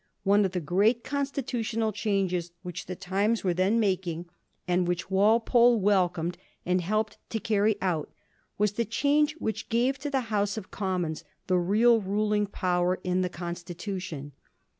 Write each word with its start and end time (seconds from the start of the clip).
One 0.23 0.45
of 0.45 0.53
the 0.53 0.59
great 0.59 1.03
con 1.03 1.25
stitutional 1.27 1.93
changes 1.93 2.53
which 2.63 2.87
the 2.87 2.95
times 2.95 3.43
were 3.43 3.53
then 3.53 3.79
making, 3.79 4.25
and 4.67 4.87
which 4.87 5.11
Walpole 5.11 5.79
welcomed 5.79 6.39
and 6.65 6.81
helped 6.81 7.19
to 7.29 7.39
carry 7.39 7.75
out, 7.83 8.11
was 8.57 8.71
the 8.71 8.83
change 8.85 9.35
which 9.35 9.69
gave 9.69 9.99
to 9.99 10.09
the 10.09 10.21
House 10.33 10.57
of 10.57 10.71
Commons 10.71 11.23
the 11.45 11.59
real 11.59 12.01
ruling 12.01 12.47
power 12.47 12.99
in 13.03 13.21
the 13.21 13.29
Constitution. 13.29 14.31